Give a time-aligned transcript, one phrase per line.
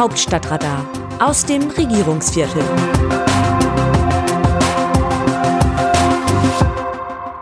[0.00, 2.62] Hauptstadtradar aus dem Regierungsviertel.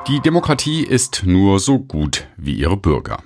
[0.08, 3.22] Die Demokratie ist nur so gut wie ihre Bürger.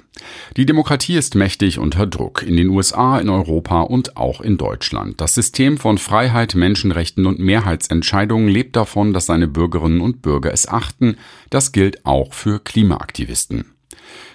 [0.59, 5.19] Die Demokratie ist mächtig unter Druck in den USA, in Europa und auch in Deutschland.
[5.19, 10.69] Das System von Freiheit, Menschenrechten und Mehrheitsentscheidungen lebt davon, dass seine Bürgerinnen und Bürger es
[10.69, 11.17] achten.
[11.49, 13.73] Das gilt auch für Klimaaktivisten.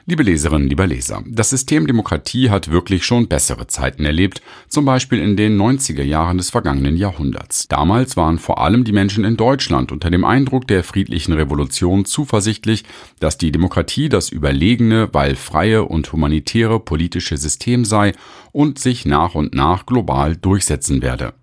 [0.06, 5.20] Liebe Leserinnen, lieber Leser, das System Demokratie hat wirklich schon bessere Zeiten erlebt, zum Beispiel
[5.20, 7.68] in den 90er Jahren des vergangenen Jahrhunderts.
[7.68, 12.86] Damals waren vor allem die Menschen in Deutschland unter dem Eindruck der friedlichen Revolution zuversichtlich,
[13.20, 18.14] dass die Demokratie das überlegene, weil freie und humanitäre politische System sei
[18.54, 21.34] und sich nach und nach global durchsetzen werde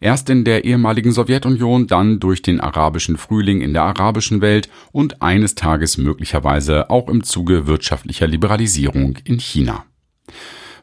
[0.00, 5.22] erst in der ehemaligen Sowjetunion, dann durch den arabischen Frühling in der arabischen Welt und
[5.22, 9.84] eines Tages möglicherweise auch im Zuge wirtschaftlicher Liberalisierung in China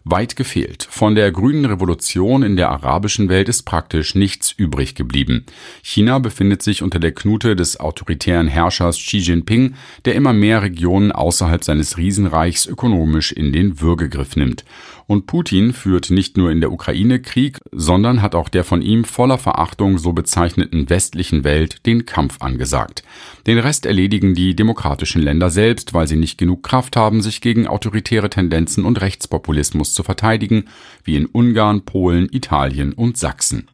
[0.06, 0.88] weit gefehlt.
[0.90, 5.46] Von der grünen Revolution in der arabischen Welt ist praktisch nichts übrig geblieben.
[5.82, 9.74] China befindet sich unter der Knute des autoritären Herrschers Xi Jinping,
[10.06, 14.64] der immer mehr Regionen außerhalb seines Riesenreichs ökonomisch in den Würgegriff nimmt.
[15.08, 19.04] Und Putin führt nicht nur in der Ukraine Krieg, sondern hat auch der von ihm
[19.04, 23.04] voller Verachtung so bezeichneten westlichen Welt den Kampf angesagt.
[23.46, 27.68] Den Rest erledigen die demokratischen Länder selbst, weil sie nicht genug Kraft haben, sich gegen
[27.68, 30.66] autoritäre Tendenzen und Rechtspopulismus zu verteidigen,
[31.04, 33.68] wie in Ungarn, Polen, Italien und Sachsen.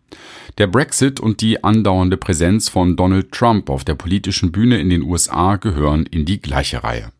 [0.58, 5.02] Der Brexit und die andauernde Präsenz von Donald Trump auf der politischen Bühne in den
[5.02, 7.12] USA gehören in die gleiche Reihe.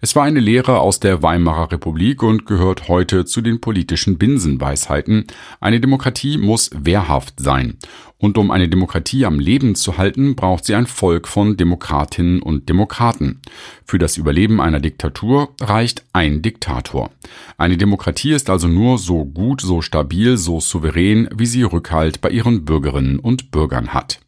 [0.00, 5.26] Es war eine Lehre aus der Weimarer Republik und gehört heute zu den politischen Binsenweisheiten.
[5.60, 7.78] Eine Demokratie muss wehrhaft sein.
[8.16, 12.68] Und um eine Demokratie am Leben zu halten, braucht sie ein Volk von Demokratinnen und
[12.68, 13.40] Demokraten.
[13.84, 17.10] Für das Überleben einer Diktatur reicht ein Diktator.
[17.56, 22.30] Eine Demokratie ist also nur so gut, so stabil, so souverän, wie sie Rückhalt bei
[22.30, 24.20] ihren Bürgerinnen und Bürgern hat.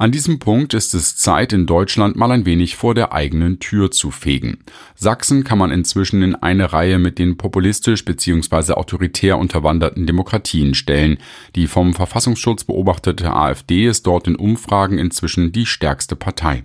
[0.00, 3.90] An diesem Punkt ist es Zeit, in Deutschland mal ein wenig vor der eigenen Tür
[3.90, 4.58] zu fegen.
[4.94, 8.74] Sachsen kann man inzwischen in eine Reihe mit den populistisch bzw.
[8.74, 11.18] autoritär unterwanderten Demokratien stellen.
[11.56, 16.62] Die vom Verfassungsschutz beobachtete AfD ist dort in Umfragen inzwischen die stärkste Partei.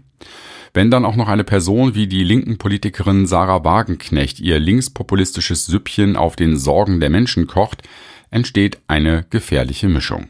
[0.76, 6.18] Wenn dann auch noch eine Person wie die linken Politikerin Sarah Wagenknecht ihr linkspopulistisches Süppchen
[6.18, 7.82] auf den Sorgen der Menschen kocht,
[8.30, 10.28] entsteht eine gefährliche Mischung.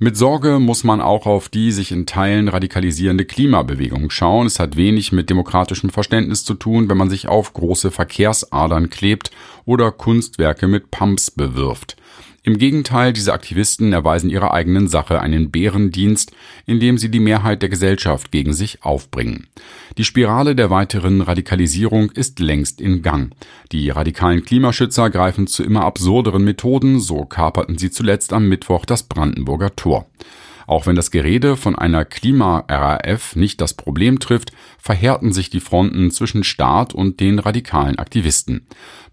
[0.00, 4.46] Mit Sorge muss man auch auf die sich in Teilen radikalisierende Klimabewegung schauen.
[4.46, 9.32] Es hat wenig mit demokratischem Verständnis zu tun, wenn man sich auf große Verkehrsadern klebt
[9.64, 11.96] oder Kunstwerke mit Pumps bewirft.
[12.44, 16.32] Im Gegenteil, diese Aktivisten erweisen ihrer eigenen Sache einen Bärendienst,
[16.66, 19.48] indem sie die Mehrheit der Gesellschaft gegen sich aufbringen.
[19.98, 23.34] Die Spirale der weiteren Radikalisierung ist längst in Gang.
[23.72, 29.02] Die radikalen Klimaschützer greifen zu immer absurderen Methoden, so kaperten sie zuletzt am Mittwoch das
[29.02, 30.06] Brandenburger Tor.
[30.68, 36.10] Auch wenn das Gerede von einer Klima-RAF nicht das Problem trifft, verhärten sich die Fronten
[36.10, 38.66] zwischen Staat und den radikalen Aktivisten.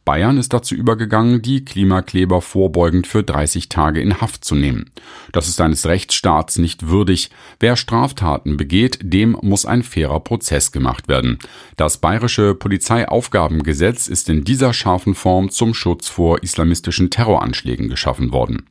[0.05, 4.91] Bayern ist dazu übergegangen, die Klimakleber vorbeugend für 30 Tage in Haft zu nehmen.
[5.31, 7.31] Das ist eines Rechtsstaats nicht würdig.
[7.59, 11.39] Wer Straftaten begeht, dem muss ein fairer Prozess gemacht werden.
[11.75, 18.67] Das bayerische Polizeiaufgabengesetz ist in dieser scharfen Form zum Schutz vor islamistischen Terroranschlägen geschaffen worden.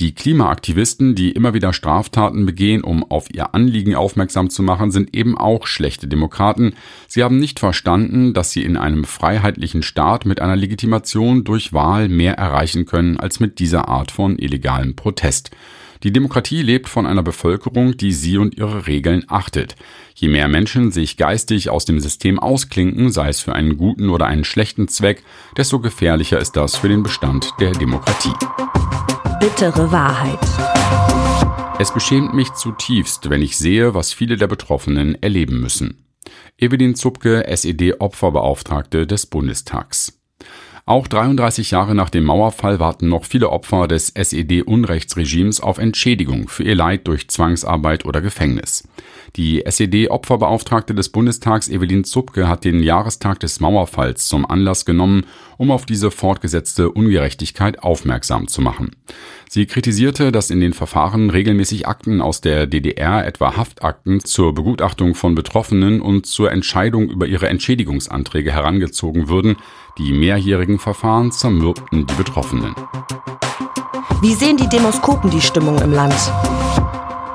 [0.00, 5.14] Die Klimaaktivisten, die immer wieder Straftaten begehen, um auf ihr Anliegen aufmerksam zu machen, sind
[5.14, 6.74] eben auch schlechte Demokraten.
[7.06, 12.08] Sie haben nicht verstanden, dass sie in einem freiheitlichen Staat mit einer Legitimation durch Wahl
[12.08, 15.50] mehr erreichen können als mit dieser Art von illegalem Protest.
[16.02, 19.76] Die Demokratie lebt von einer Bevölkerung, die sie und ihre Regeln achtet.
[20.14, 24.26] Je mehr Menschen sich geistig aus dem System ausklinken, sei es für einen guten oder
[24.26, 25.22] einen schlechten Zweck,
[25.56, 28.34] desto gefährlicher ist das für den Bestand der Demokratie
[29.44, 30.38] bittere Wahrheit.
[31.78, 36.06] Es beschämt mich zutiefst, wenn ich sehe, was viele der Betroffenen erleben müssen.
[36.56, 40.23] Evelyn Zupke, SED-Opferbeauftragte des Bundestags.
[40.86, 46.62] Auch 33 Jahre nach dem Mauerfall warten noch viele Opfer des SED-Unrechtsregimes auf Entschädigung für
[46.62, 48.86] ihr Leid durch Zwangsarbeit oder Gefängnis.
[49.36, 55.24] Die SED-Opferbeauftragte des Bundestags Evelyn Zupke hat den Jahrestag des Mauerfalls zum Anlass genommen,
[55.56, 58.90] um auf diese fortgesetzte Ungerechtigkeit aufmerksam zu machen.
[59.48, 65.14] Sie kritisierte, dass in den Verfahren regelmäßig Akten aus der DDR, etwa Haftakten, zur Begutachtung
[65.14, 69.56] von Betroffenen und zur Entscheidung über ihre Entschädigungsanträge herangezogen würden.
[69.98, 72.74] Die mehrjährigen Verfahren zermürbten die Betroffenen.
[74.20, 76.14] Wie sehen die Demoskopen die Stimmung im Land?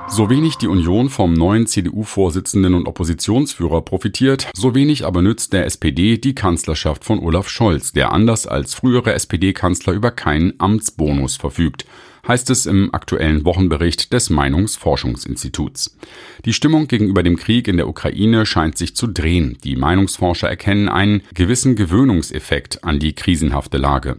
[0.08, 5.66] So wenig die Union vom neuen CDU-Vorsitzenden und Oppositionsführer profitiert, so wenig aber nützt der
[5.66, 11.86] SPD die Kanzlerschaft von Olaf Scholz, der anders als frühere SPD-Kanzler über keinen Amtsbonus verfügt
[12.28, 15.98] heißt es im aktuellen Wochenbericht des Meinungsforschungsinstituts.
[16.46, 19.58] Die Stimmung gegenüber dem Krieg in der Ukraine scheint sich zu drehen.
[19.64, 24.18] Die Meinungsforscher erkennen einen gewissen Gewöhnungseffekt an die krisenhafte Lage.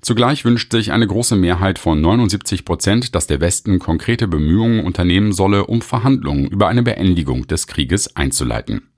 [0.00, 5.32] Zugleich wünscht sich eine große Mehrheit von 79 Prozent, dass der Westen konkrete Bemühungen unternehmen
[5.32, 8.91] solle, um Verhandlungen über eine Beendigung des Krieges einzuleiten.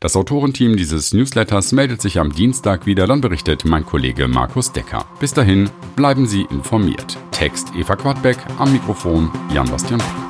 [0.00, 5.04] Das Autorenteam dieses Newsletters meldet sich am Dienstag wieder, dann berichtet mein Kollege Markus Decker.
[5.18, 7.18] Bis dahin, bleiben Sie informiert.
[7.32, 10.27] Text Eva Quadbeck, am Mikrofon Jan Bastian Beck.